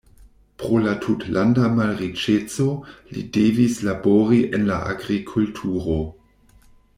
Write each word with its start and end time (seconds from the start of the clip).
Pro 0.61 0.77
la 0.83 0.93
tutlanda 1.01 1.67
malriĉeco 1.79 2.65
li 3.17 3.25
devis 3.37 3.77
labori 3.89 4.41
en 4.59 4.67
la 4.71 4.79
agrikulturo. 4.95 6.01